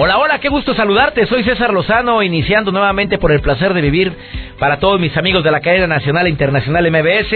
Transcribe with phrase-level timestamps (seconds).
[0.00, 1.26] Hola, hola, qué gusto saludarte.
[1.26, 4.16] Soy César Lozano, iniciando nuevamente por el placer de vivir
[4.56, 7.34] para todos mis amigos de la cadena nacional e internacional MBS.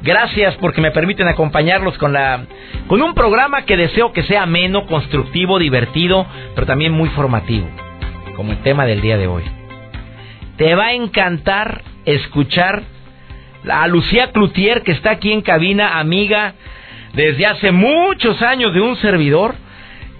[0.00, 2.46] Gracias porque me permiten acompañarlos con la
[2.86, 7.66] con un programa que deseo que sea ameno, constructivo, divertido, pero también muy formativo,
[8.36, 9.42] como el tema del día de hoy.
[10.56, 12.84] Te va a encantar escuchar
[13.68, 16.54] a Lucía Cloutier que está aquí en cabina, amiga
[17.12, 19.56] desde hace muchos años de un servidor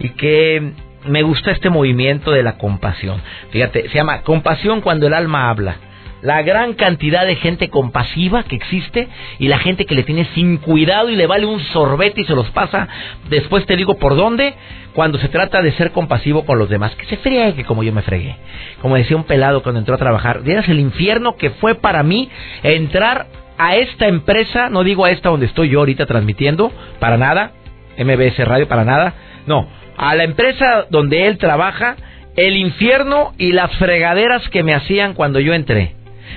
[0.01, 0.73] y que
[1.07, 3.21] me gusta este movimiento de la compasión.
[3.51, 5.77] Fíjate, se llama compasión cuando el alma habla.
[6.23, 10.57] La gran cantidad de gente compasiva que existe y la gente que le tiene sin
[10.57, 12.89] cuidado y le vale un sorbete y se los pasa.
[13.29, 14.55] Después te digo por dónde.
[14.95, 18.01] Cuando se trata de ser compasivo con los demás, que se friegue como yo me
[18.01, 18.37] fregué.
[18.81, 22.31] Como decía un pelado cuando entró a trabajar, Dieras el infierno que fue para mí
[22.63, 23.27] entrar
[23.59, 27.53] a esta empresa, no digo a esta donde estoy yo ahorita transmitiendo, para nada,
[27.99, 29.15] MBS Radio, para nada,
[29.47, 31.97] no, a la empresa donde él trabaja,
[32.37, 35.95] el infierno y las fregaderas que me hacían cuando yo entré.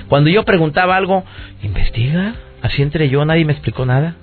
[0.08, 1.24] Cuando yo preguntaba algo,
[1.62, 4.14] investiga, así entré yo, nadie me explicó nada.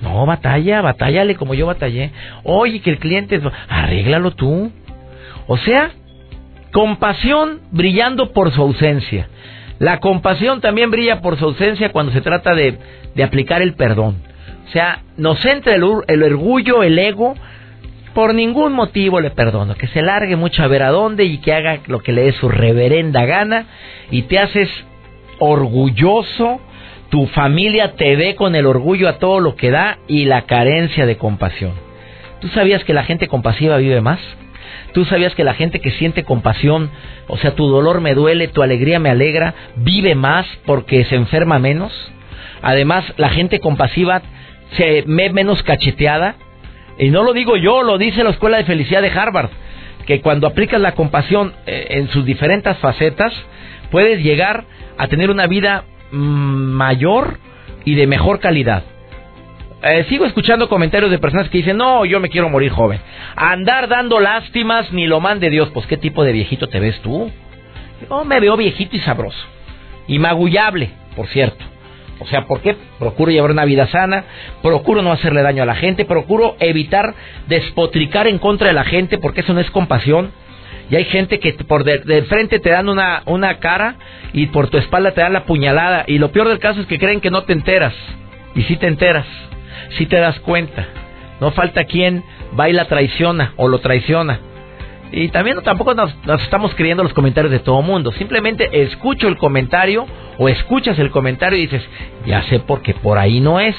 [0.00, 2.12] No, batalla, batállale como yo batallé.
[2.44, 4.70] Oye, que el cliente, arréglalo tú.
[5.46, 5.90] O sea,
[6.72, 9.28] compasión brillando por su ausencia.
[9.78, 12.78] La compasión también brilla por su ausencia cuando se trata de,
[13.14, 14.16] de aplicar el perdón.
[14.68, 17.34] O sea, nos entra el, el orgullo, el ego,
[18.14, 19.74] por ningún motivo le perdono.
[19.74, 22.32] Que se largue mucho a ver a dónde y que haga lo que le dé
[22.32, 23.66] su reverenda gana
[24.10, 24.68] y te haces
[25.38, 26.60] orgulloso.
[27.10, 31.04] Tu familia te ve con el orgullo a todo lo que da y la carencia
[31.04, 31.72] de compasión.
[32.40, 34.18] ¿Tú sabías que la gente compasiva vive más?
[34.92, 36.90] ¿Tú sabías que la gente que siente compasión,
[37.28, 41.58] o sea, tu dolor me duele, tu alegría me alegra, vive más porque se enferma
[41.58, 41.92] menos?
[42.62, 44.22] Además, la gente compasiva
[44.76, 46.36] se ve menos cacheteada,
[47.02, 49.50] y no lo digo yo, lo dice la Escuela de Felicidad de Harvard,
[50.06, 53.32] que cuando aplicas la compasión eh, en sus diferentes facetas,
[53.90, 54.64] puedes llegar
[54.98, 57.38] a tener una vida mm, mayor
[57.84, 58.84] y de mejor calidad.
[59.82, 63.00] Eh, sigo escuchando comentarios de personas que dicen, no, yo me quiero morir joven.
[63.34, 65.70] Andar dando lástimas ni lo mande Dios.
[65.74, 67.32] Pues, ¿qué tipo de viejito te ves tú?
[68.08, 69.44] Yo me veo viejito y sabroso.
[70.06, 71.64] Y magullable, por cierto.
[72.22, 72.76] O sea, ¿por qué?
[73.00, 74.24] Procuro llevar una vida sana,
[74.62, 77.14] procuro no hacerle daño a la gente, procuro evitar
[77.48, 80.30] despotricar en contra de la gente, porque eso no es compasión.
[80.88, 83.96] Y hay gente que por de, frente te dan una, una cara
[84.32, 86.04] y por tu espalda te dan la puñalada.
[86.06, 87.94] Y lo peor del caso es que creen que no te enteras.
[88.54, 89.26] Y si te enteras,
[89.98, 90.86] si te das cuenta.
[91.40, 92.22] No falta quien
[92.58, 94.38] va y la traiciona o lo traiciona.
[95.12, 96.10] Y también tampoco nos,
[96.42, 98.12] estamos creyendo los comentarios de todo mundo.
[98.12, 100.06] Simplemente escucho el comentario
[100.38, 101.82] o escuchas el comentario y dices,
[102.26, 103.76] ya sé por qué por ahí no es,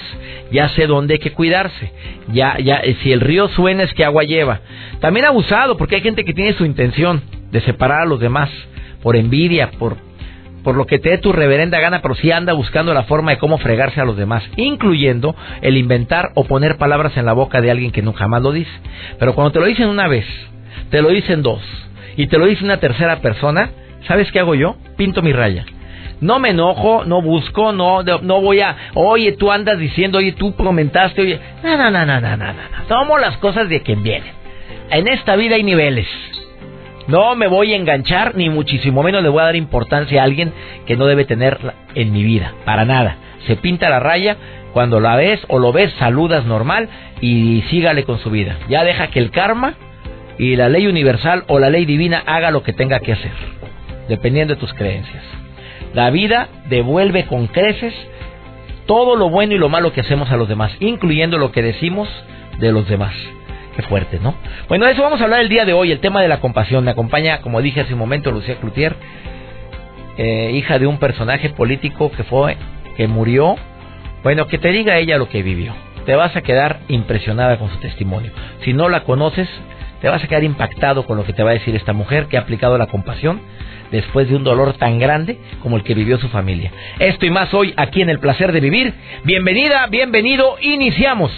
[0.52, 1.92] ya sé dónde hay que cuidarse,
[2.32, 4.62] ya, ya, si el río suena es que agua lleva.
[5.00, 8.52] También abusado porque hay gente que tiene su intención de separar a los demás
[9.02, 9.98] por envidia, por,
[10.64, 13.40] por lo que te dé tu reverenda gana, pero sí anda buscando la forma de
[13.40, 17.72] cómo fregarse a los demás, incluyendo el inventar o poner palabras en la boca de
[17.72, 18.72] alguien que nunca más lo dice.
[19.18, 20.26] Pero cuando te lo dicen una vez,
[20.90, 21.62] te lo dicen dos
[22.16, 23.72] y te lo dice una tercera persona,
[24.08, 24.76] ¿sabes qué hago yo?
[24.98, 25.66] Pinto mi raya.
[26.22, 30.56] No me enojo, no busco, no, no voy a, oye, tú andas diciendo, oye, tú
[30.56, 34.32] comentaste, oye, no, no, no, no, no, no, no, tomo las cosas de quien viene.
[34.90, 36.08] En esta vida hay niveles.
[37.08, 40.54] No me voy a enganchar, ni muchísimo menos le voy a dar importancia a alguien
[40.86, 43.18] que no debe tenerla en mi vida, para nada.
[43.46, 44.38] Se pinta la raya,
[44.72, 46.88] cuando la ves o lo ves, saludas normal
[47.20, 48.58] y sígale con su vida.
[48.70, 49.76] Ya deja que el karma
[50.38, 53.32] y la ley universal o la ley divina haga lo que tenga que hacer,
[54.10, 55.24] dependiendo de tus creencias.
[55.94, 57.94] La vida devuelve con creces
[58.86, 62.10] todo lo bueno y lo malo que hacemos a los demás, incluyendo lo que decimos
[62.60, 63.14] de los demás.
[63.76, 64.36] Qué fuerte, ¿no?
[64.68, 66.84] Bueno, de eso vamos a hablar el día de hoy, el tema de la compasión.
[66.84, 68.96] Me acompaña, como dije hace un momento, Lucía Cloutier,
[70.18, 72.58] eh, hija de un personaje político que fue,
[72.98, 73.56] que murió.
[74.24, 75.74] Bueno, que te diga ella lo que vivió.
[76.06, 78.32] Te vas a quedar impresionada con su testimonio.
[78.64, 79.50] Si no la conoces,
[80.04, 82.36] te vas a quedar impactado con lo que te va a decir esta mujer que
[82.36, 83.40] ha aplicado la compasión
[83.90, 86.74] después de un dolor tan grande como el que vivió su familia.
[87.00, 88.94] Esto y más hoy aquí en El Placer de Vivir.
[89.24, 91.32] Bienvenida, bienvenido, iniciamos.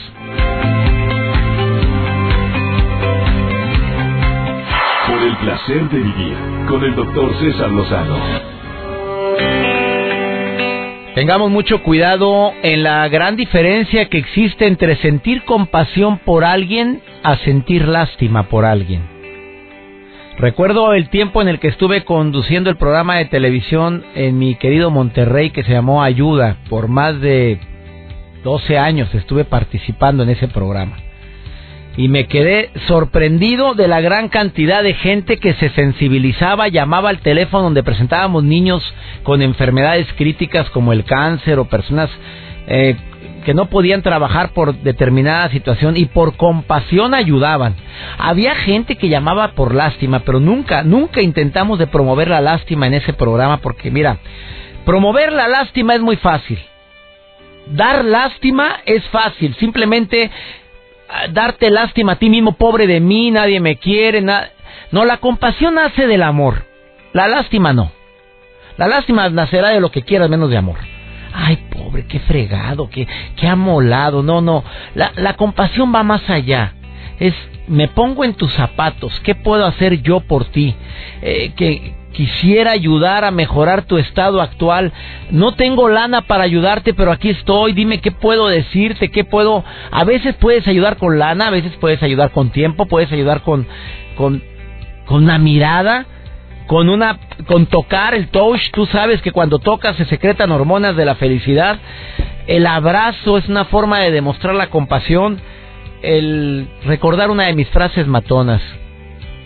[5.05, 6.35] Por el placer de vivir
[6.67, 8.17] con el doctor César Lozano.
[11.15, 17.37] Tengamos mucho cuidado en la gran diferencia que existe entre sentir compasión por alguien a
[17.37, 19.01] sentir lástima por alguien.
[20.37, 24.91] Recuerdo el tiempo en el que estuve conduciendo el programa de televisión en mi querido
[24.91, 26.57] Monterrey que se llamó Ayuda.
[26.69, 27.59] Por más de
[28.43, 30.97] 12 años estuve participando en ese programa
[31.97, 37.19] y me quedé sorprendido de la gran cantidad de gente que se sensibilizaba, llamaba al
[37.19, 38.83] teléfono donde presentábamos niños
[39.23, 42.09] con enfermedades críticas como el cáncer o personas
[42.67, 42.95] eh,
[43.45, 47.75] que no podían trabajar por determinada situación y por compasión ayudaban.
[48.17, 52.95] Había gente que llamaba por lástima, pero nunca, nunca intentamos de promover la lástima en
[52.95, 54.17] ese programa porque mira,
[54.83, 56.59] promover la lástima es muy fácil.
[57.67, 60.29] Dar lástima es fácil, simplemente
[61.31, 64.21] darte lástima a ti mismo, pobre de mí, nadie me quiere.
[64.21, 66.65] No, la compasión nace del amor.
[67.13, 67.91] La lástima no.
[68.77, 70.77] La lástima nacerá de lo que quieras menos de amor.
[71.33, 74.23] Ay, pobre, qué fregado, qué, qué amolado.
[74.23, 74.63] No, no.
[74.95, 76.73] La, la compasión va más allá.
[77.19, 77.33] Es,
[77.67, 79.19] me pongo en tus zapatos.
[79.21, 80.75] ¿Qué puedo hacer yo por ti?
[81.21, 84.91] Eh, que, quisiera ayudar a mejorar tu estado actual.
[85.31, 87.73] No tengo lana para ayudarte, pero aquí estoy.
[87.73, 89.63] Dime qué puedo decirte, qué puedo.
[89.91, 93.67] A veces puedes ayudar con lana, a veces puedes ayudar con tiempo, puedes ayudar con
[94.17, 94.41] con
[95.05, 96.05] con una mirada,
[96.67, 98.71] con una con tocar el touch.
[98.71, 101.79] Tú sabes que cuando tocas se secretan hormonas de la felicidad.
[102.47, 105.41] El abrazo es una forma de demostrar la compasión.
[106.01, 108.61] El recordar una de mis frases matonas.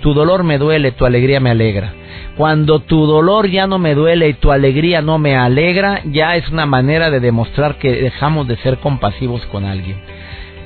[0.01, 1.93] Tu dolor me duele, tu alegría me alegra.
[2.39, 6.47] Cuando tu dolor ya no me duele y tu alegría no me alegra, ya es
[6.47, 9.97] una manera de demostrar que dejamos de ser compasivos con alguien.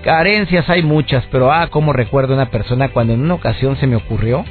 [0.04, 3.96] Carencias hay muchas, pero ah, como recuerdo una persona cuando en una ocasión se me
[3.96, 4.46] ocurrió,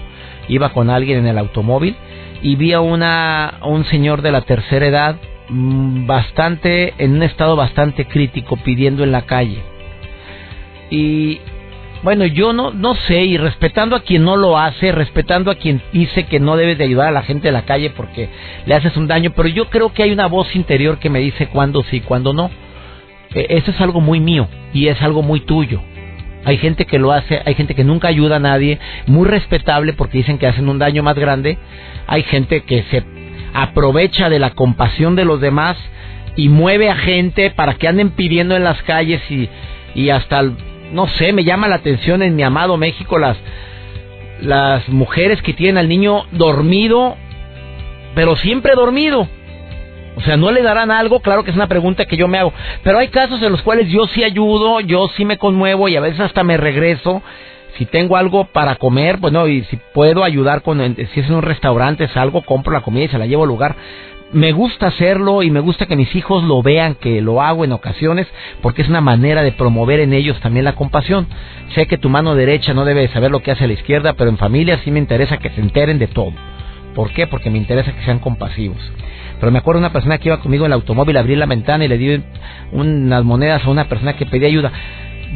[0.48, 1.94] iba con alguien en el automóvil
[2.42, 5.16] y vi a una, un señor de la tercera edad
[5.48, 9.62] mm, bastante, en un estado bastante crítico pidiendo en la calle.
[10.90, 11.40] Y
[12.02, 15.81] bueno, yo no, no sé, y respetando a quien no lo hace, respetando a quien
[15.93, 18.28] dice que no debes de ayudar a la gente de la calle porque
[18.66, 21.46] le haces un daño, pero yo creo que hay una voz interior que me dice
[21.46, 22.50] cuándo sí, cuándo no.
[23.34, 25.81] E, eso es algo muy mío y es algo muy tuyo.
[26.44, 30.19] Hay gente que lo hace, hay gente que nunca ayuda a nadie, muy respetable porque
[30.19, 31.56] dicen que hacen un daño más grande.
[32.08, 33.05] Hay gente que se
[33.55, 35.76] aprovecha de la compasión de los demás
[36.34, 39.48] y mueve a gente para que anden pidiendo en las calles y,
[39.94, 40.43] y hasta
[40.93, 43.37] no sé, me llama la atención en mi amado México las,
[44.41, 47.17] las mujeres que tienen al niño dormido,
[48.15, 49.29] pero siempre dormido.
[50.15, 51.21] O sea, ¿no le darán algo?
[51.21, 52.53] Claro que es una pregunta que yo me hago.
[52.83, 56.00] Pero hay casos en los cuales yo sí ayudo, yo sí me conmuevo y a
[56.00, 57.23] veces hasta me regreso.
[57.79, 61.43] Si tengo algo para comer, bueno, y si puedo ayudar con, si es en un
[61.43, 63.77] restaurante, salgo, compro la comida y se la llevo al lugar
[64.32, 67.73] me gusta hacerlo y me gusta que mis hijos lo vean, que lo hago en
[67.73, 68.26] ocasiones,
[68.62, 71.26] porque es una manera de promover en ellos también la compasión.
[71.75, 74.38] Sé que tu mano derecha no debe saber lo que hace la izquierda, pero en
[74.38, 76.32] familia sí me interesa que se enteren de todo.
[76.94, 77.26] ¿Por qué?
[77.26, 78.79] Porque me interesa que sean compasivos.
[79.38, 81.88] Pero me acuerdo una persona que iba conmigo en el automóvil, abrí la ventana y
[81.88, 82.23] le di
[82.73, 84.73] unas monedas a una persona que pedía ayuda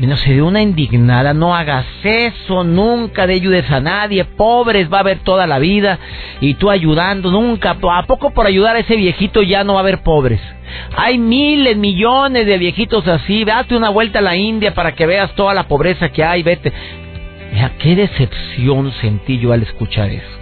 [0.05, 4.99] no se dio una indignada, no hagas eso, nunca de ayudes a nadie, pobres va
[4.99, 5.99] a haber toda la vida
[6.41, 9.83] y tú ayudando, nunca, ¿a poco por ayudar a ese viejito ya no va a
[9.83, 10.41] haber pobres?
[10.97, 15.35] Hay miles, millones de viejitos así, date una vuelta a la India para que veas
[15.35, 16.73] toda la pobreza que hay, vete.
[17.79, 20.36] qué decepción sentí yo al escuchar eso.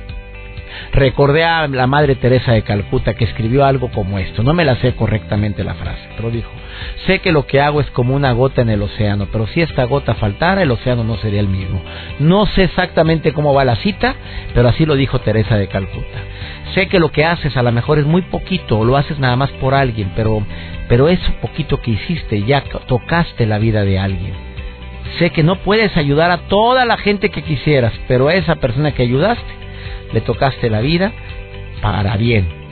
[0.94, 4.76] Recordé a la Madre Teresa de Calcuta que escribió algo como esto, no me la
[4.76, 6.50] sé correctamente la frase, pero dijo,
[7.06, 9.84] Sé que lo que hago es como una gota en el océano, pero si esta
[9.84, 11.82] gota faltara, el océano no sería el mismo.
[12.20, 14.14] No sé exactamente cómo va la cita,
[14.54, 16.18] pero así lo dijo Teresa de Calcuta.
[16.74, 19.36] Sé que lo que haces a lo mejor es muy poquito, o lo haces nada
[19.36, 20.46] más por alguien, pero,
[20.88, 24.32] pero eso poquito que hiciste ya tocaste la vida de alguien.
[25.18, 28.92] Sé que no puedes ayudar a toda la gente que quisieras, pero a esa persona
[28.92, 29.63] que ayudaste,
[30.14, 31.12] le tocaste la vida
[31.82, 32.64] para bien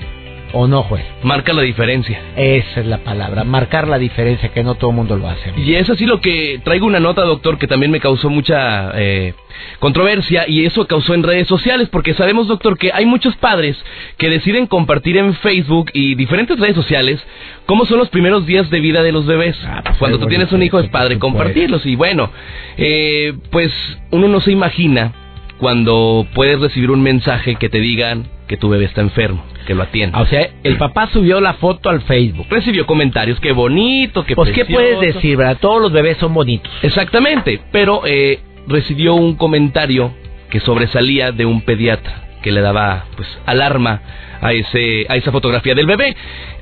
[0.54, 1.04] ¿O no, juez?
[1.22, 2.20] Marca la diferencia.
[2.36, 5.52] Esa es la palabra, marcar la diferencia, que no todo el mundo lo hace.
[5.56, 9.32] Y es así lo que traigo una nota, doctor, que también me causó mucha eh,
[9.78, 13.82] controversia y eso causó en redes sociales, porque sabemos, doctor, que hay muchos padres
[14.18, 17.18] que deciden compartir en Facebook y diferentes redes sociales
[17.64, 19.56] cómo son los primeros días de vida de los bebés.
[19.64, 22.30] Ah, pues Cuando tú tienes un hijo es padre compartirlos y bueno,
[22.76, 23.72] eh, pues
[24.10, 25.14] uno no se imagina
[25.62, 29.84] cuando puedes recibir un mensaje que te digan que tu bebé está enfermo, que lo
[29.84, 30.20] atienda.
[30.20, 32.48] O sea, el papá subió la foto al Facebook.
[32.50, 35.58] Recibió comentarios, qué bonito, qué Pues, ¿qué puedes decir, verdad?
[35.60, 36.72] Todos los bebés son bonitos.
[36.82, 40.12] Exactamente, pero eh, recibió un comentario
[40.50, 44.02] que sobresalía de un pediatra que le daba pues alarma
[44.40, 46.16] a ese a esa fotografía del bebé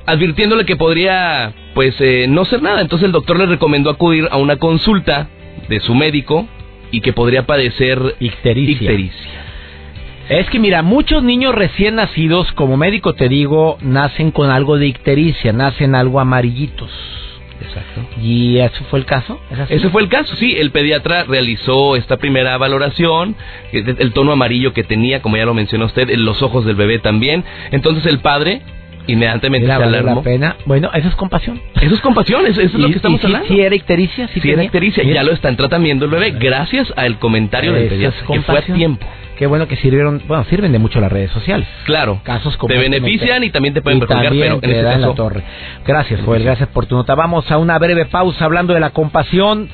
[0.05, 4.37] advirtiéndole que podría pues eh, no ser nada entonces el doctor le recomendó acudir a
[4.37, 5.27] una consulta
[5.67, 6.47] de su médico
[6.91, 8.91] y que podría padecer ictericia.
[10.29, 14.87] Es que mira, muchos niños recién nacidos, como médico te digo, nacen con algo de
[14.87, 16.89] ictericia, nacen algo amarillitos.
[17.61, 18.01] Exacto.
[18.21, 19.39] ¿Y eso fue el caso?
[19.69, 20.55] Ese fue el caso, sí.
[20.57, 23.35] El pediatra realizó esta primera valoración,
[23.71, 26.99] el tono amarillo que tenía, como ya lo mencionó usted, en los ojos del bebé
[26.99, 27.43] también.
[27.71, 28.61] Entonces el padre
[29.07, 30.15] inmediatamente se alarmó.
[30.15, 30.55] la pena.
[30.65, 31.61] Bueno, eso es compasión.
[31.81, 33.47] Eso es compasión, eso, es lo que estamos hablando.
[33.47, 34.27] Sí, era ictericia.
[34.29, 35.03] Sí, era ictericia.
[35.03, 39.05] Ya lo están tratando el bebé gracias al comentario del pediatra, que fue a tiempo.
[39.37, 41.67] Qué bueno que sirvieron, bueno, sirven de mucho las redes sociales.
[41.85, 42.21] Claro.
[42.23, 44.99] Casos como Te este benefician y también te pueden perjudicar, pero en este caso...
[44.99, 45.43] la torre.
[45.87, 47.15] Gracias, Joel, gracias por tu nota.
[47.15, 49.69] Vamos a una breve pausa hablando de la compasión.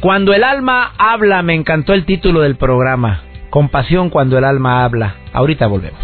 [0.00, 3.22] Cuando el alma habla, me encantó el título del programa.
[3.50, 5.14] Compasión cuando el alma habla.
[5.32, 6.00] Ahorita volvemos.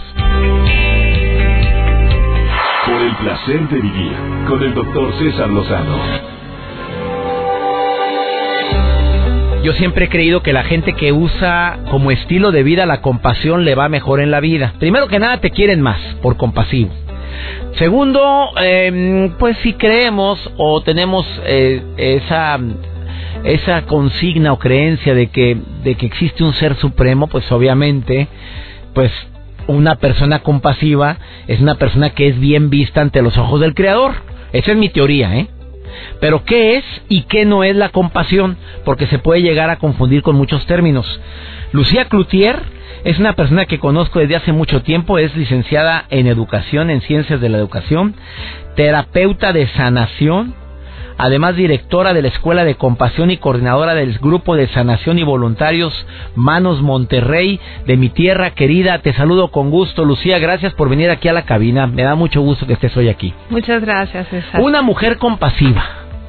[3.21, 4.13] Placer de vivir
[4.47, 5.99] con el doctor César Lozano.
[9.65, 13.65] Yo siempre he creído que la gente que usa como estilo de vida la compasión
[13.65, 14.75] le va mejor en la vida.
[14.79, 16.91] Primero que nada te quieren más por compasivo.
[17.77, 22.61] Segundo, em, pues si creemos o tenemos eh, esa
[23.43, 28.29] esa consigna o creencia de que de que existe un ser supremo, pues obviamente,
[28.95, 29.11] pues
[29.69, 34.15] una persona compasiva es una persona que es bien vista ante los ojos del creador.
[34.53, 35.49] Esa es mi teoría, ¿eh?
[36.21, 38.57] Pero ¿qué es y qué no es la compasión?
[38.85, 41.21] Porque se puede llegar a confundir con muchos términos.
[41.73, 42.63] Lucía Cloutier
[43.05, 47.41] es una persona que conozco desde hace mucho tiempo, es licenciada en educación, en ciencias
[47.41, 48.15] de la educación,
[48.75, 50.55] terapeuta de sanación,
[51.19, 55.93] además directora de la Escuela de Compasión y coordinadora del Grupo de Sanación y Voluntarios
[56.35, 59.01] Manos Monterrey de mi tierra querida.
[59.01, 60.39] Te saludo con gusto, Lucía.
[60.39, 61.87] Gracias por venir aquí a la cabina.
[61.87, 63.35] Me da mucho gusto que estés hoy aquí.
[63.51, 64.61] Muchas gracias, César.
[64.63, 65.85] Una mujer compasiva.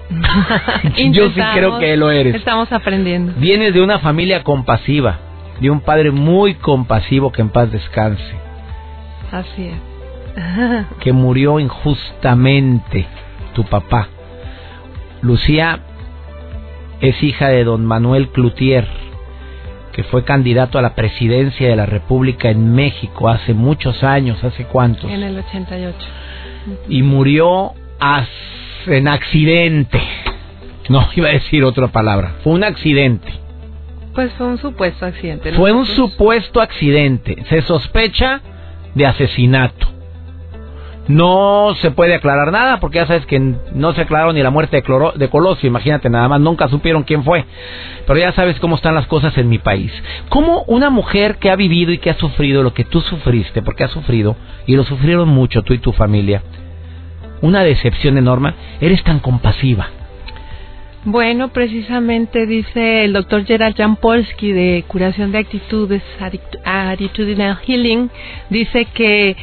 [1.12, 2.36] Yo sí creo que lo eres.
[2.36, 3.34] Estamos aprendiendo.
[3.38, 5.20] Vienes de una familia compasiva,
[5.60, 8.36] de un padre muy compasivo que en paz descanse.
[9.32, 9.90] Así es.
[11.00, 13.06] que murió injustamente
[13.54, 14.08] tu papá.
[15.22, 15.80] Lucía
[17.02, 18.88] es hija de don Manuel Cloutier,
[19.94, 24.66] que fue candidato a la presidencia de la República en México hace muchos años, ¿hace
[24.66, 25.10] cuántos?
[25.10, 25.98] En el 88.
[26.90, 27.74] Y murió
[28.86, 30.02] en accidente.
[30.90, 32.36] No, iba a decir otra palabra.
[32.44, 33.32] Fue un accidente.
[34.14, 35.54] Pues fue un supuesto accidente.
[35.54, 37.44] Fue un supuesto accidente.
[37.48, 38.42] Se sospecha
[38.96, 39.88] de asesinato.
[41.10, 44.76] No se puede aclarar nada porque ya sabes que no se aclaró ni la muerte
[44.76, 47.46] de, Cloro, de Colosio, imagínate nada más, nunca supieron quién fue.
[48.06, 49.92] Pero ya sabes cómo están las cosas en mi país.
[50.30, 53.84] ¿Cómo una mujer que ha vivido y que ha sufrido lo que tú sufriste, porque
[53.84, 54.36] ha sufrido,
[54.68, 56.44] y lo sufrieron mucho tú y tu familia,
[57.42, 59.88] una decepción enorme, eres tan compasiva?
[61.06, 66.04] Bueno, precisamente dice el doctor Gerald Jampolsky de Curación de Actitudes,
[66.66, 68.10] Attitudinal Healing,
[68.50, 69.38] dice que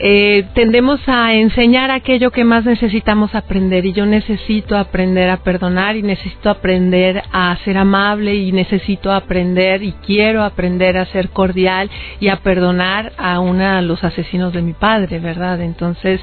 [0.00, 5.94] eh, tendemos a enseñar aquello que más necesitamos aprender y yo necesito aprender a perdonar
[5.94, 11.90] y necesito aprender a ser amable y necesito aprender y quiero aprender a ser cordial
[12.18, 15.60] y a perdonar a una los asesinos de mi padre, ¿verdad?
[15.60, 16.20] Entonces,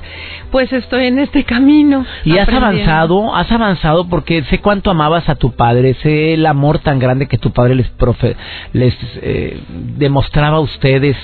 [0.52, 2.06] pues estoy en este camino.
[2.26, 6.80] Y has avanzado, has avanzado porque sé cuánto amabas a tu padre, sé el amor
[6.80, 8.38] tan grande que tu padre les, profe,
[8.72, 9.60] les eh,
[9.98, 11.18] demostraba a ustedes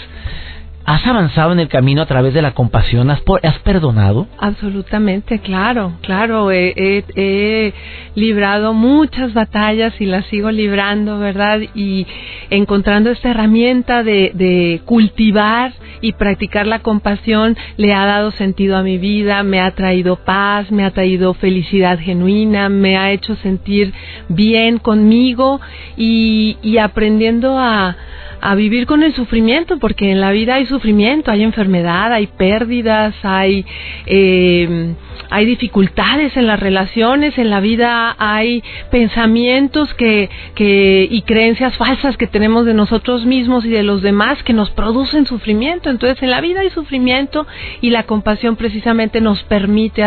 [0.88, 3.12] ¿Has avanzado en el camino a través de la compasión?
[3.12, 4.26] ¿Has, has perdonado?
[4.40, 6.50] Absolutamente, claro, claro.
[6.50, 7.74] He,
[8.16, 11.60] librado muchas batallas y las sigo librando, ¿verdad?
[11.76, 12.08] Y
[12.50, 18.82] encontrando esta herramienta de, de cultivar y practicar la compasión le ha dado sentido a
[18.82, 23.94] mi vida, me ha traído paz, me ha traído felicidad genuina, me ha hecho sentir
[24.30, 25.60] bien conmigo
[25.98, 27.98] y, y aprendiendo a
[28.42, 33.16] a vivir con el sufrimiento, porque en la vida hay sufrimiento, hay enfermedad, hay pérdidas,
[33.24, 33.66] hay,
[34.06, 34.94] eh,
[35.30, 42.18] hay dificultades en las relaciones, en la vida hay pensamientos que, que, y creencias falsas
[42.18, 45.90] que tenemos de nosotros mismos y de los demás que nos producen sufrimiento.
[45.90, 47.46] Entonces en la vida hay sufrimiento
[47.82, 50.04] y la compasión precisamente nos permite,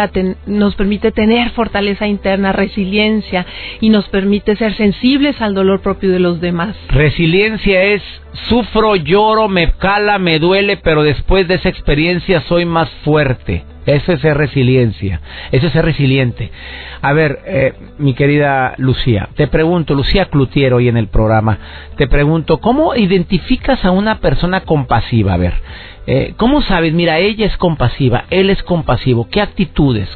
[0.46, 3.46] nos permite tener fortaleza interna, resiliencia
[3.80, 6.76] y nos permite ser sensibles al dolor propio de los demás.
[6.88, 8.02] Resiliencia es
[8.48, 13.64] sufro, lloro, me cala, me duele, pero después de esa experiencia soy más fuerte.
[13.86, 15.20] Eso es ser resiliencia,
[15.52, 16.50] eso es ser resiliente.
[17.00, 21.58] A ver, eh, mi querida Lucía, te pregunto, Lucía Clutier hoy en el programa,
[21.96, 25.32] te pregunto, ¿cómo identificas a una persona compasiva?
[25.32, 25.54] A ver,
[26.06, 26.92] eh, ¿cómo sabes?
[26.92, 29.28] Mira, ella es compasiva, él es compasivo.
[29.30, 30.08] ¿Qué actitudes?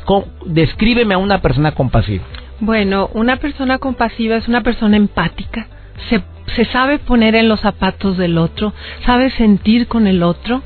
[0.44, 2.24] Descríbeme a una persona compasiva.
[2.60, 5.68] Bueno, una persona compasiva es una persona empática.
[6.08, 6.22] Se,
[6.54, 8.72] se sabe poner en los zapatos del otro,
[9.04, 10.62] sabe sentir con el otro.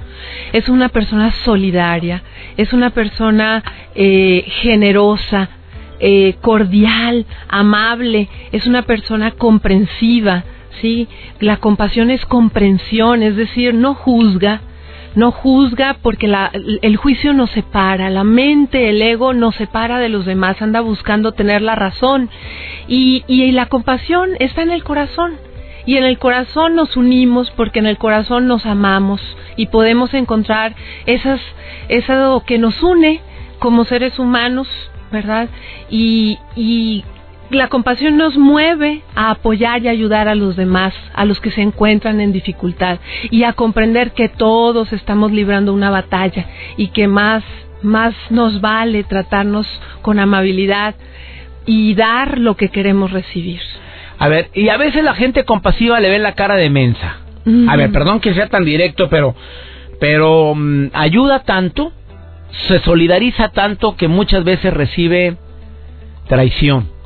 [0.53, 2.23] Es una persona solidaria,
[2.57, 3.63] es una persona
[3.95, 5.49] eh, generosa,
[6.01, 10.45] eh, cordial, amable, es una persona comprensiva.
[10.81, 11.09] ¿sí?
[11.41, 14.61] La compasión es comprensión, es decir, no juzga,
[15.19, 20.09] no juzga porque la, el juicio nos separa, la mente, el ego nos separa de
[20.09, 22.31] los demás, anda buscando tener la razón
[22.87, 25.35] y, y la compasión está en el corazón.
[25.87, 29.21] Y en el corazón nos unimos porque en el corazón nos amamos
[29.57, 31.41] y podemos encontrar esas,
[31.89, 33.21] eso que nos une
[33.59, 34.69] como seres humanos,
[35.11, 35.49] ¿verdad?
[35.91, 37.05] Y, y
[37.51, 41.63] la compasión nos mueve a apoyar y ayudar a los demás, a los que se
[41.63, 42.99] encuentran en dificultad
[43.31, 47.43] y a comprender que todos estamos librando una batalla y que más
[47.81, 49.67] más nos vale tratarnos
[50.03, 50.97] con amabilidad
[51.65, 53.61] y dar lo que queremos recibir.
[54.19, 57.19] A ver, y a veces la gente compasiva le ve la cara de mensa.
[57.69, 59.35] A ver, perdón que sea tan directo, pero
[60.01, 61.93] pero mm, ayuda tanto,
[62.67, 65.37] se solidariza tanto que muchas veces recibe
[66.29, 66.98] traición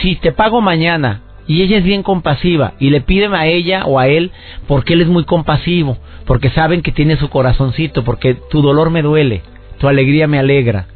[0.00, 3.98] si te pago mañana y ella es bien compasiva y le piden a ella o
[3.98, 4.30] a él
[4.66, 9.02] porque él es muy compasivo, porque saben que tiene su corazoncito, porque tu dolor me
[9.02, 9.42] duele,
[9.78, 10.86] tu alegría me alegra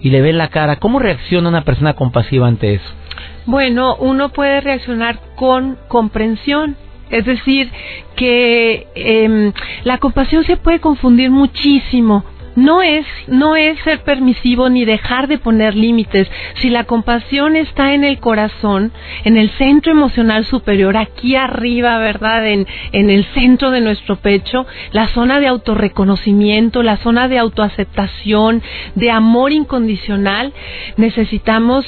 [0.00, 2.90] y le ven la cara, ¿cómo reacciona una persona compasiva ante eso?
[3.46, 6.76] Bueno, uno puede reaccionar con comprensión,
[7.10, 7.70] es decir,
[8.16, 9.52] que eh,
[9.84, 12.24] la compasión se puede confundir muchísimo
[12.56, 16.28] no es, no es ser permisivo ni dejar de poner límites.
[16.56, 18.92] Si la compasión está en el corazón,
[19.24, 22.46] en el centro emocional superior, aquí arriba, ¿verdad?
[22.46, 28.62] En, en el centro de nuestro pecho, la zona de autorreconocimiento, la zona de autoaceptación,
[28.94, 30.52] de amor incondicional,
[30.96, 31.84] necesitamos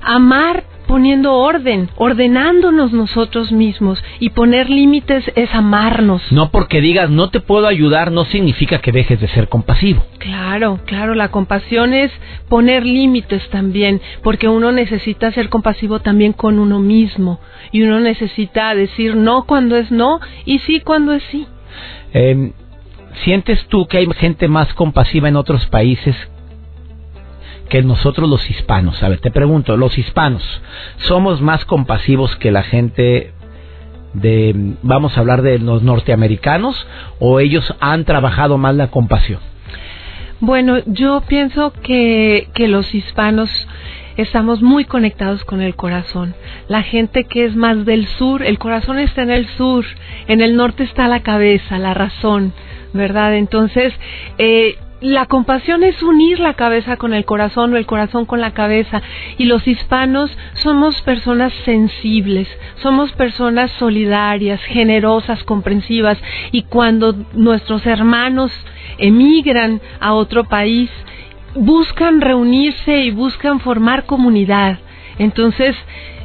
[0.00, 6.22] amar poniendo orden, ordenándonos nosotros mismos y poner límites es amarnos.
[6.30, 10.04] No porque digas no te puedo ayudar no significa que dejes de ser compasivo.
[10.18, 12.12] Claro, claro, la compasión es
[12.48, 17.40] poner límites también, porque uno necesita ser compasivo también con uno mismo
[17.72, 21.46] y uno necesita decir no cuando es no y sí cuando es sí.
[22.12, 22.52] Em,
[23.24, 26.16] ¿Sientes tú que hay gente más compasiva en otros países
[27.68, 29.02] que nosotros los hispanos.
[29.02, 30.42] A ver, te pregunto, los hispanos,
[30.98, 33.32] ¿somos más compasivos que la gente
[34.12, 36.86] de, vamos a hablar de los norteamericanos,
[37.18, 39.40] o ellos han trabajado más la compasión?
[40.40, 43.50] Bueno, yo pienso que, que los hispanos
[44.16, 46.34] estamos muy conectados con el corazón.
[46.68, 49.84] La gente que es más del sur, el corazón está en el sur,
[50.28, 52.52] en el norte está la cabeza, la razón,
[52.92, 53.34] ¿verdad?
[53.34, 53.92] Entonces,
[54.38, 58.52] eh, la compasión es unir la cabeza con el corazón o el corazón con la
[58.54, 59.02] cabeza.
[59.36, 66.16] Y los hispanos somos personas sensibles, somos personas solidarias, generosas, comprensivas.
[66.52, 68.50] Y cuando nuestros hermanos
[68.96, 70.90] emigran a otro país,
[71.54, 74.78] buscan reunirse y buscan formar comunidad.
[75.18, 75.76] Entonces,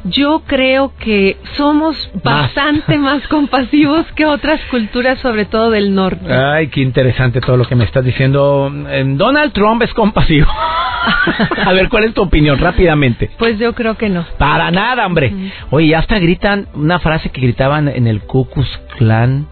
[0.04, 6.32] yo creo que somos bastante más compasivos que otras culturas, sobre todo del norte.
[6.32, 8.72] Ay, qué interesante todo lo que me estás diciendo.
[8.90, 10.48] Em, Donald Trump es compasivo.
[11.66, 13.30] A ver, ¿cuál es tu opinión rápidamente?
[13.38, 14.24] Pues yo creo que no.
[14.38, 15.32] Para nada, hombre.
[15.70, 19.46] Oye, hasta gritan una frase que gritaban en el Klux Klan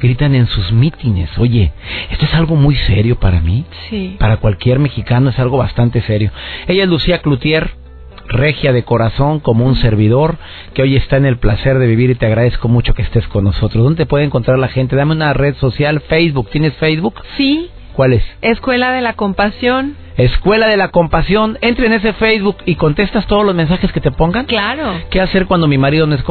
[0.00, 1.30] gritan en sus mítines.
[1.38, 1.72] Oye,
[2.10, 3.64] esto es algo muy serio para mí.
[3.90, 4.16] Sí.
[4.18, 6.30] Para cualquier mexicano es algo bastante serio.
[6.66, 7.70] Ella es Lucía Cloutier,
[8.28, 10.36] regia de corazón, como un servidor,
[10.74, 13.44] que hoy está en el placer de vivir y te agradezco mucho que estés con
[13.44, 13.82] nosotros.
[13.82, 14.96] ¿Dónde te puede encontrar la gente?
[14.96, 16.50] Dame una red social, Facebook.
[16.50, 17.14] ¿Tienes Facebook?
[17.36, 17.70] Sí.
[17.94, 18.22] ¿Cuál es?
[18.42, 19.96] Escuela de la Compasión.
[20.16, 21.58] Escuela de la Compasión.
[21.62, 24.46] Entre en ese Facebook y contestas todos los mensajes que te pongan.
[24.46, 25.00] Claro.
[25.10, 26.22] ¿Qué hacer cuando mi marido no es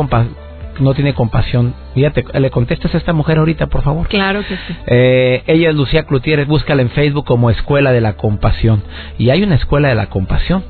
[0.80, 1.74] no tiene compasión.
[1.96, 4.08] Fíjate, le contestas a esta mujer ahorita, por favor.
[4.08, 4.76] Claro que sí.
[4.86, 8.84] Eh, ella es Lucía Clutieres, búscala en Facebook como Escuela de la Compasión.
[9.18, 10.64] Y hay una Escuela de la Compasión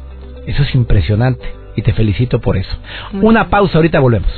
[0.47, 2.75] eso es impresionante y te felicito por eso.
[3.21, 4.31] Una pausa, ahorita volvemos.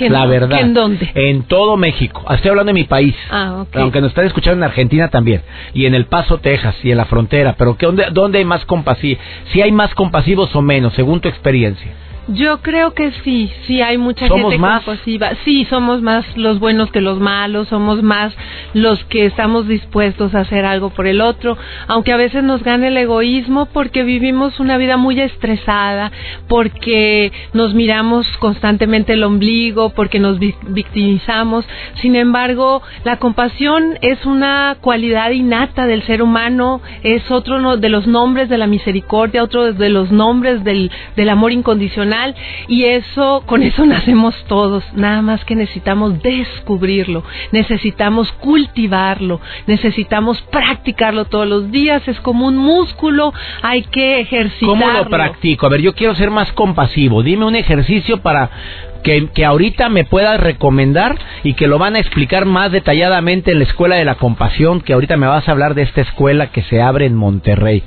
[0.08, 0.60] La verdad.
[0.60, 1.10] ¿En dónde?
[1.14, 2.24] En todo México.
[2.32, 3.14] Estoy hablando de mi país.
[3.30, 5.42] Ah, Aunque nos están escuchando en Argentina también.
[5.74, 6.76] Y en El Paso, Texas.
[6.82, 7.56] Y en la frontera.
[7.58, 9.22] Pero ¿dónde, dónde hay más compasivos?
[9.52, 11.90] Si hay más compasivos o menos, según tu experiencia.
[12.32, 14.84] Yo creo que sí, sí hay mucha gente más?
[14.84, 15.32] compasiva.
[15.44, 18.32] Sí, somos más los buenos que los malos, somos más
[18.72, 22.88] los que estamos dispuestos a hacer algo por el otro, aunque a veces nos gane
[22.88, 26.12] el egoísmo porque vivimos una vida muy estresada,
[26.46, 31.64] porque nos miramos constantemente el ombligo, porque nos victimizamos.
[31.94, 38.06] Sin embargo, la compasión es una cualidad innata del ser humano, es otro de los
[38.06, 42.19] nombres de la misericordia, otro de los nombres del, del amor incondicional
[42.68, 51.24] y eso, con eso nacemos todos, nada más que necesitamos descubrirlo, necesitamos cultivarlo, necesitamos practicarlo
[51.26, 54.74] todos los días, es como un músculo, hay que ejercitarlo.
[54.74, 55.66] ¿Cómo lo practico?
[55.66, 58.50] A ver, yo quiero ser más compasivo, dime un ejercicio para
[59.02, 63.58] que, que, ahorita me puedas recomendar y que lo van a explicar más detalladamente en
[63.58, 66.62] la Escuela de la Compasión, que ahorita me vas a hablar de esta escuela que
[66.62, 67.82] se abre en Monterrey.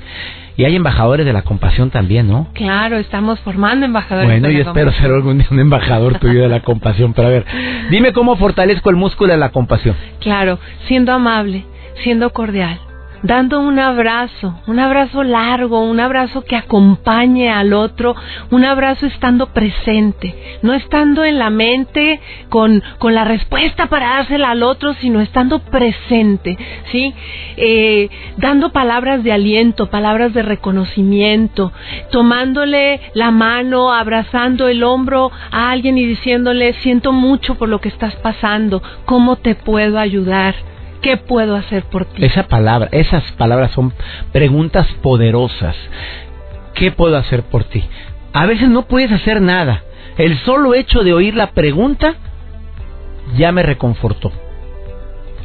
[0.56, 2.48] Y hay embajadores de la compasión también, ¿no?
[2.54, 4.28] Claro, estamos formando embajadores.
[4.28, 7.12] Bueno, yo espero ser algún día un embajador tuyo de la compasión.
[7.12, 7.44] Pero a ver,
[7.90, 9.96] dime cómo fortalezco el músculo de la compasión.
[10.20, 11.64] Claro, siendo amable,
[12.04, 12.78] siendo cordial,
[13.24, 18.14] dando un abrazo, un abrazo largo, un abrazo que acompañe al otro,
[18.50, 24.50] un abrazo estando presente, no estando en la mente con, con la respuesta para dársela
[24.50, 26.58] al otro, sino estando presente,
[26.92, 27.14] ¿sí?
[27.56, 31.72] Eh, dando palabras de aliento, palabras de reconocimiento,
[32.10, 37.88] tomándole la mano, abrazando el hombro a alguien y diciéndole, siento mucho por lo que
[37.88, 40.73] estás pasando, ¿cómo te puedo ayudar?
[41.04, 42.24] ¿Qué puedo hacer por ti?
[42.24, 43.92] Esa palabra, esas palabras son
[44.32, 45.76] preguntas poderosas.
[46.74, 47.84] ¿Qué puedo hacer por ti?
[48.32, 49.82] A veces no puedes hacer nada.
[50.16, 52.14] El solo hecho de oír la pregunta
[53.36, 54.32] ya me reconfortó.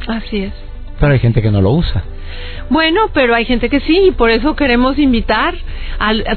[0.08, 0.54] Así es.
[0.98, 2.04] Pero hay gente que no lo usa.
[2.68, 5.54] Bueno, pero hay gente que sí, y por eso queremos invitar.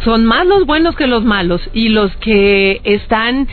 [0.04, 3.48] son más los buenos que los malos, y los que están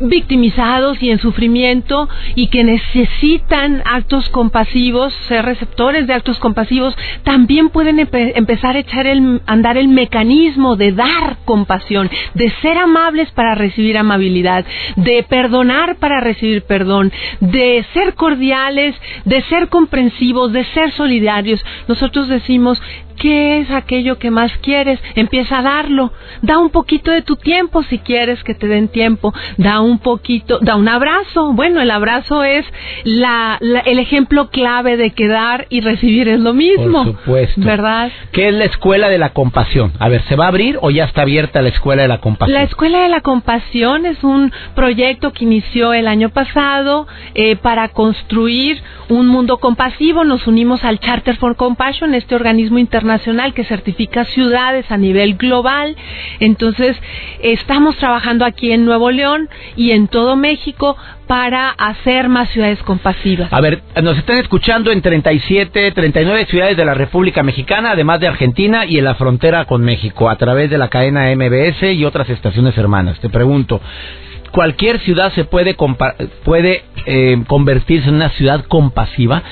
[0.00, 7.70] victimizados y en sufrimiento y que necesitan actos compasivos, ser receptores de actos compasivos, también
[7.70, 13.54] pueden empezar a echar el, andar el mecanismo de dar compasión, de ser amables para
[13.54, 14.64] recibir amabilidad,
[14.96, 18.94] de perdonar para recibir perdón, de ser cordiales,
[19.24, 21.51] de ser comprensivos, de ser solidarios
[21.88, 22.80] nosotros decimos
[23.22, 24.98] ¿Qué es aquello que más quieres?
[25.14, 26.12] Empieza a darlo.
[26.40, 29.32] Da un poquito de tu tiempo si quieres que te den tiempo.
[29.58, 31.52] Da un poquito, da un abrazo.
[31.52, 32.66] Bueno, el abrazo es
[33.04, 37.04] la, el ejemplo clave de que dar y recibir es lo mismo.
[37.04, 37.60] Por supuesto.
[37.60, 38.10] ¿Verdad?
[38.32, 39.92] ¿Qué es la Escuela de la Compasión?
[40.00, 42.58] A ver, ¿se va a abrir o ya está abierta la Escuela de la Compasión?
[42.58, 47.06] La Escuela de la Compasión es un proyecto que inició el año pasado
[47.36, 50.24] eh, para construir un mundo compasivo.
[50.24, 55.36] Nos unimos al Charter for Compassion, este organismo internacional nacional que certifica ciudades a nivel
[55.36, 55.96] global.
[56.40, 56.96] Entonces,
[57.40, 60.96] estamos trabajando aquí en Nuevo León y en todo México
[61.26, 63.52] para hacer más ciudades compasivas.
[63.52, 68.28] A ver, nos están escuchando en 37, 39 ciudades de la República Mexicana, además de
[68.28, 72.28] Argentina y en la frontera con México, a través de la cadena MBS y otras
[72.28, 73.20] estaciones hermanas.
[73.20, 73.80] Te pregunto,
[74.52, 75.76] ¿cualquier ciudad se puede,
[76.44, 79.42] puede eh, convertirse en una ciudad compasiva?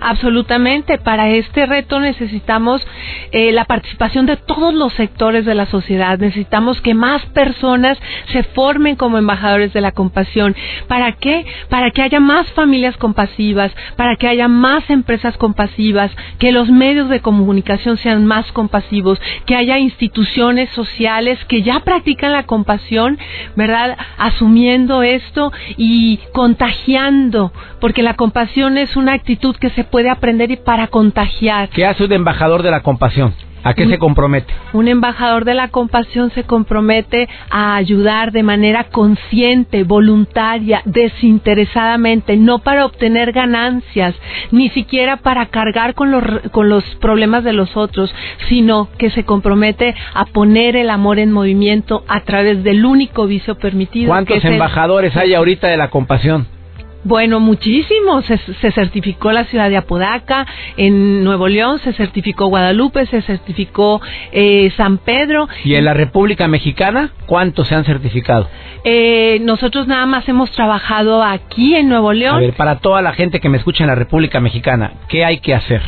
[0.00, 0.98] Absolutamente.
[0.98, 2.86] Para este reto necesitamos
[3.32, 6.18] eh, la participación de todos los sectores de la sociedad.
[6.18, 7.98] Necesitamos que más personas
[8.32, 10.54] se formen como embajadores de la compasión.
[10.86, 11.46] ¿Para qué?
[11.68, 17.08] Para que haya más familias compasivas, para que haya más empresas compasivas, que los medios
[17.08, 23.18] de comunicación sean más compasivos, que haya instituciones sociales que ya practican la compasión,
[23.56, 23.96] ¿verdad?
[24.18, 30.56] Asumiendo esto y contagiando, porque la compasión es una actitud que se puede aprender y
[30.56, 31.68] para contagiar.
[31.70, 33.34] ¿Qué hace un embajador de la compasión?
[33.64, 34.52] ¿A qué se compromete?
[34.72, 42.60] Un embajador de la compasión se compromete a ayudar de manera consciente, voluntaria, desinteresadamente, no
[42.60, 44.14] para obtener ganancias,
[44.52, 48.14] ni siquiera para cargar con los, con los problemas de los otros,
[48.48, 53.56] sino que se compromete a poner el amor en movimiento a través del único vicio
[53.56, 54.08] permitido.
[54.08, 56.57] ¿Cuántos embajadores hay ahorita de la compasión?
[57.04, 58.22] Bueno, muchísimo.
[58.22, 58.38] Se,
[58.72, 64.00] certificó la ciudad de Apodaca, en Nuevo León, se certificó Guadalupe, se certificó
[64.32, 65.48] eh, San Pedro.
[65.64, 68.48] ¿Y en la República Mexicana cuántos se han certificado?
[68.84, 72.36] Eh, nosotros nada más hemos trabajado aquí en Nuevo León.
[72.36, 75.38] A ver, para toda la gente que me escucha en la República Mexicana, ¿qué hay
[75.38, 75.82] que hacer?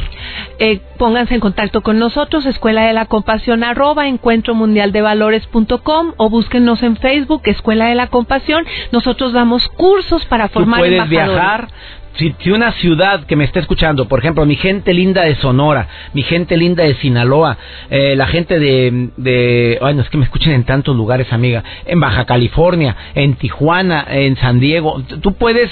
[0.58, 6.12] Eh, pónganse en contacto con nosotros, Escuela de la Compasión, arroba encuentro mundial de valores.com
[6.16, 8.64] o búsquenos en Facebook, Escuela de la Compasión.
[8.92, 11.68] Nosotros damos cursos para formar viajar.
[12.14, 16.22] Si, una ciudad que me está escuchando, por ejemplo, mi gente linda de Sonora, mi
[16.22, 17.56] gente linda de Sinaloa,
[17.88, 21.62] eh, la gente de, de, ay, no es que me escuchen en tantos lugares, amiga,
[21.86, 25.70] en Baja California, en Tijuana, en San Diego, tú puedes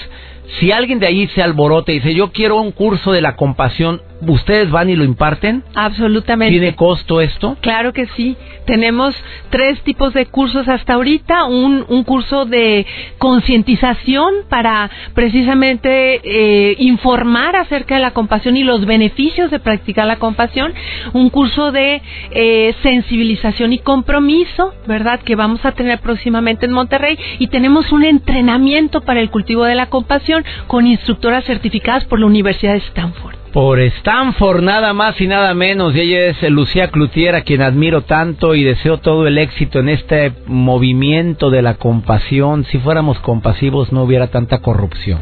[0.59, 4.01] si alguien de ahí se alborote y dice, yo quiero un curso de la compasión,
[4.27, 5.63] ¿ustedes van y lo imparten?
[5.75, 6.59] Absolutamente.
[6.59, 7.57] ¿Tiene costo esto?
[7.61, 8.37] Claro que sí.
[8.65, 9.15] Tenemos
[9.51, 11.45] tres tipos de cursos hasta ahorita.
[11.45, 12.87] Un, un curso de
[13.19, 20.17] concientización para precisamente eh, informar acerca de la compasión y los beneficios de practicar la
[20.17, 20.73] compasión.
[21.13, 25.21] Un curso de eh, sensibilización y compromiso, ¿verdad?
[25.21, 27.19] Que vamos a tener próximamente en Monterrey.
[27.39, 32.27] Y tenemos un entrenamiento para el cultivo de la compasión con instructoras certificadas por la
[32.27, 33.37] Universidad de Stanford.
[33.53, 35.95] Por Stanford, nada más y nada menos.
[35.95, 39.89] Y ella es Lucía Cloutier, a quien admiro tanto y deseo todo el éxito en
[39.89, 42.65] este movimiento de la compasión.
[42.67, 45.21] Si fuéramos compasivos, no hubiera tanta corrupción,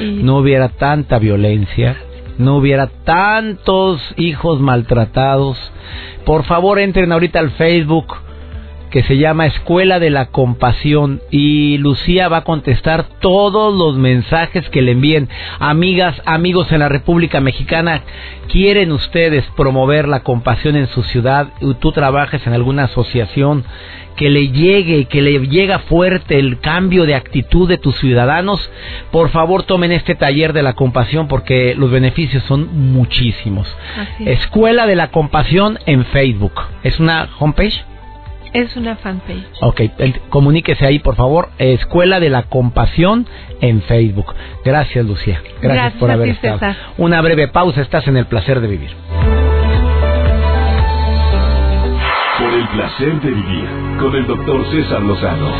[0.00, 1.96] no hubiera tanta violencia,
[2.38, 5.58] no hubiera tantos hijos maltratados.
[6.24, 8.23] Por favor, entren ahorita al Facebook
[8.94, 14.68] que se llama Escuela de la Compasión y Lucía va a contestar todos los mensajes
[14.68, 15.28] que le envíen.
[15.58, 18.02] Amigas, amigos en la República Mexicana,
[18.46, 21.48] ¿quieren ustedes promover la compasión en su ciudad?
[21.80, 23.64] ¿Tú trabajas en alguna asociación
[24.14, 28.70] que le llegue, que le llega fuerte el cambio de actitud de tus ciudadanos?
[29.10, 33.66] Por favor, tomen este taller de la compasión porque los beneficios son muchísimos.
[34.20, 36.52] Escuela de la Compasión en Facebook.
[36.84, 37.84] ¿Es una homepage?
[38.54, 39.44] Es una fanpage.
[39.62, 39.80] Ok,
[40.28, 41.48] comuníquese ahí, por favor.
[41.58, 43.26] Escuela de la Compasión
[43.60, 44.32] en Facebook.
[44.64, 45.42] Gracias, Lucía.
[45.60, 46.60] Gracias, por haber estado.
[46.96, 47.80] Una breve pausa.
[47.80, 48.90] Estás en el placer de vivir.
[52.38, 55.50] Por el placer de vivir con el doctor César Lozano.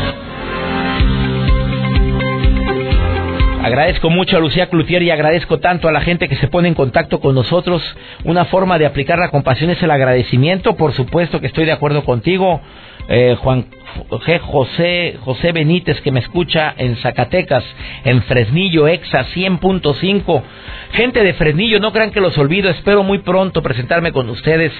[3.65, 6.75] Agradezco mucho a Lucía Cloutier y agradezco tanto a la gente que se pone en
[6.75, 7.81] contacto con nosotros.
[8.23, 10.75] Una forma de aplicar la compasión es el agradecimiento.
[10.75, 12.61] Por supuesto que estoy de acuerdo contigo.
[13.09, 13.65] Eh, Juan
[14.43, 17.63] José, José Benítez que me escucha en Zacatecas,
[18.03, 20.43] en Fresnillo, Exa 100.5.
[20.91, 24.73] Gente de Fresnillo, no crean que los olvido, espero muy pronto presentarme con ustedes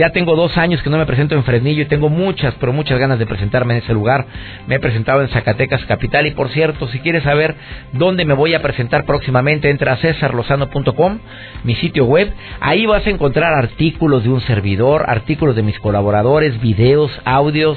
[0.00, 2.98] ya tengo dos años que no me presento en Fresnillo y tengo muchas, pero muchas
[2.98, 4.24] ganas de presentarme en ese lugar.
[4.66, 7.54] Me he presentado en Zacatecas Capital y por cierto, si quieres saber
[7.92, 11.18] dónde me voy a presentar próximamente, entra a cesarlozano.com,
[11.64, 12.32] mi sitio web.
[12.60, 17.76] Ahí vas a encontrar artículos de un servidor, artículos de mis colaboradores, videos, audios.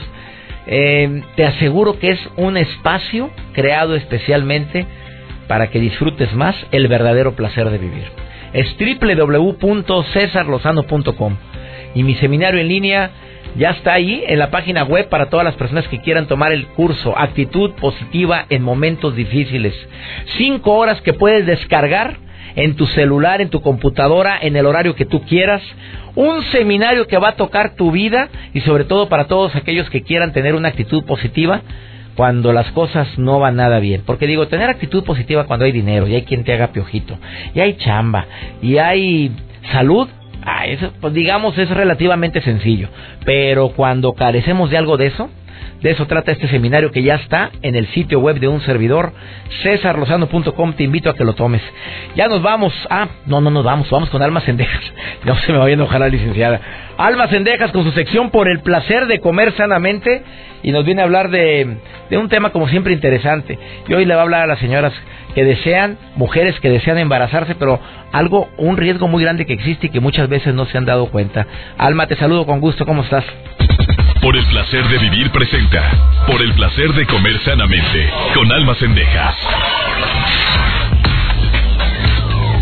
[0.66, 4.86] Eh, te aseguro que es un espacio creado especialmente
[5.50, 8.06] para que disfrutes más el verdadero placer de vivir.
[8.54, 11.36] Es www.cesarlozano.com
[11.96, 13.12] y mi seminario en línea
[13.58, 16.68] ya está ahí en la página web para todas las personas que quieran tomar el
[16.68, 19.74] curso Actitud Positiva en Momentos Difíciles.
[20.38, 22.18] Cinco horas que puedes descargar
[22.56, 25.62] en tu celular, en tu computadora, en el horario que tú quieras.
[26.16, 30.04] Un seminario que va a tocar tu vida y sobre todo para todos aquellos que
[30.04, 31.62] quieran tener una actitud positiva
[32.16, 34.04] cuando las cosas no van nada bien.
[34.06, 37.18] Porque digo, tener actitud positiva cuando hay dinero y hay quien te haga piojito,
[37.56, 38.26] y hay chamba,
[38.62, 39.32] y hay
[39.72, 40.08] salud,
[40.46, 42.90] Ah, eso, pues digamos, es relativamente sencillo.
[43.26, 45.30] Pero cuando carecemos de algo de eso,
[45.82, 49.13] De eso trata este seminario que ya está en el sitio web de un servidor,
[49.63, 50.74] cesarlozano.com.
[50.74, 51.62] Te invito a que lo tomes.
[52.16, 52.74] Ya nos vamos.
[52.89, 53.89] Ah, no, no nos vamos.
[53.89, 54.82] Vamos con Almas Cendejas.
[55.26, 56.62] No se me va a enojar la licenciada.
[56.98, 60.24] Almas Cendejas con su sección por el placer de comer sanamente.
[60.63, 61.78] Y nos viene a hablar de,
[62.10, 63.60] de un tema como siempre interesante.
[63.88, 64.94] Y hoy le va a hablar a las señoras
[65.34, 67.80] que desean, mujeres que desean embarazarse, pero
[68.12, 71.08] algo, un riesgo muy grande que existe y que muchas veces no se han dado
[71.08, 71.48] cuenta.
[71.78, 72.86] Alma, te saludo con gusto.
[72.86, 73.26] ¿Cómo estás?
[74.24, 75.82] Por el placer de vivir presenta.
[76.26, 78.10] Por el placer de comer sanamente.
[78.34, 79.36] Con almas cendejas.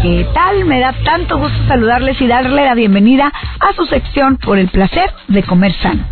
[0.02, 0.66] ¿Qué tal?
[0.66, 5.12] Me da tanto gusto saludarles y darle la bienvenida a su sección Por el placer
[5.28, 6.04] de comer sano.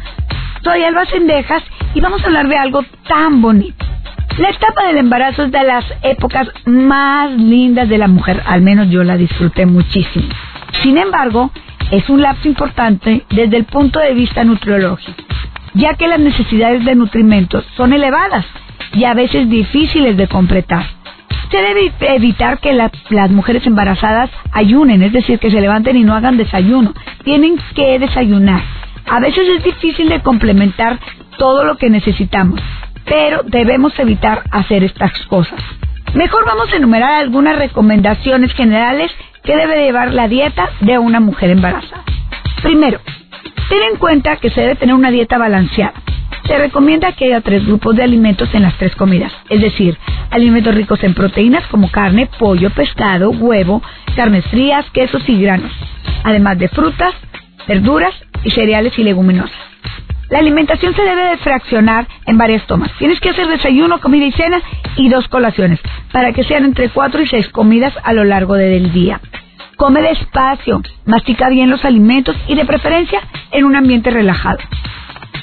[0.63, 1.63] Soy Alba Cendejas
[1.95, 3.87] y vamos a hablar de algo tan bonito.
[4.37, 8.87] La etapa del embarazo es de las épocas más lindas de la mujer, al menos
[8.91, 10.27] yo la disfruté muchísimo.
[10.83, 11.51] Sin embargo,
[11.91, 15.23] es un lapso importante desde el punto de vista nutriológico,
[15.73, 18.45] ya que las necesidades de nutrimentos son elevadas
[18.93, 20.85] y a veces difíciles de completar.
[21.51, 26.13] Se debe evitar que las mujeres embarazadas ayunen, es decir, que se levanten y no
[26.13, 26.93] hagan desayuno.
[27.23, 28.61] Tienen que desayunar.
[29.09, 30.99] A veces es difícil de complementar
[31.37, 32.61] todo lo que necesitamos,
[33.05, 35.59] pero debemos evitar hacer estas cosas.
[36.13, 39.11] Mejor vamos a enumerar algunas recomendaciones generales
[39.43, 42.03] que debe llevar la dieta de una mujer embarazada.
[42.61, 42.99] Primero,
[43.69, 45.93] ten en cuenta que se debe tener una dieta balanceada.
[46.47, 49.97] Se recomienda que haya tres grupos de alimentos en las tres comidas, es decir,
[50.31, 53.83] alimentos ricos en proteínas como carne, pollo, pescado, huevo,
[54.15, 55.71] carnes frías, quesos y granos,
[56.23, 57.13] además de frutas,
[57.67, 59.55] verduras y cereales y leguminosas.
[60.29, 62.91] La alimentación se debe de fraccionar en varias tomas.
[62.99, 64.61] Tienes que hacer desayuno, comida y cena
[64.95, 65.79] y dos colaciones
[66.11, 69.19] para que sean entre cuatro y seis comidas a lo largo del día.
[69.79, 74.57] Come despacio, mastica bien los alimentos y de preferencia en un ambiente relajado.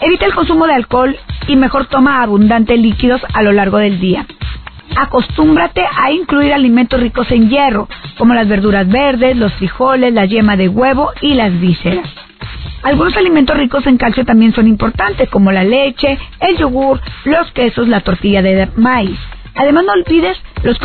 [0.03, 1.17] Evita el consumo de alcohol
[1.49, 4.27] y mejor toma abundante líquidos a lo largo del día.
[4.95, 10.55] Acostúmbrate a incluir alimentos ricos en hierro, como las verduras verdes, los frijoles, la yema
[10.59, 12.07] de huevo y las vísceras.
[12.83, 17.89] Algunos alimentos ricos en calcio también son importantes, como la leche, el yogur, los quesos,
[17.89, 19.19] la tortilla de maíz.
[19.57, 20.79] Además, no olvides los,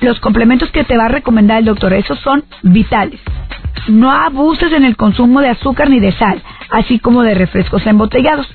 [0.00, 1.92] los complementos que te va a recomendar el doctor.
[1.94, 3.20] Esos son vitales.
[3.88, 8.48] No abuses en el consumo de azúcar ni de sal, así como de refrescos embotellados.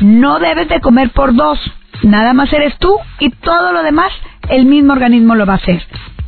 [0.00, 1.58] No debes de comer por dos.
[2.02, 4.12] Nada más eres tú y todo lo demás
[4.48, 5.82] el mismo organismo lo va a hacer.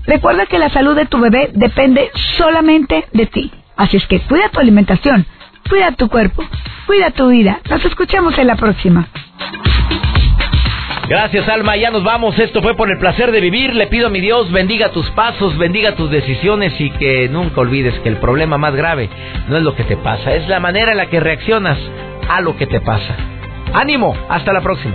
[0.07, 3.53] Recuerda que la salud de tu bebé depende solamente de ti.
[3.77, 5.27] Así es que cuida tu alimentación,
[5.69, 6.45] cuida tu cuerpo,
[6.87, 7.61] cuida tu vida.
[7.69, 9.09] Nos escuchamos en la próxima.
[11.11, 11.77] Gracias, Alma.
[11.77, 12.39] Ya nos vamos.
[12.39, 13.75] Esto fue por el placer de vivir.
[13.75, 17.99] Le pido a mi Dios bendiga tus pasos, bendiga tus decisiones y que nunca olvides
[17.99, 19.11] que el problema más grave
[19.49, 21.79] no es lo que te pasa, es la manera en la que reaccionas
[22.29, 23.17] a lo que te pasa.
[23.75, 24.17] Ánimo.
[24.29, 24.95] Hasta la próxima.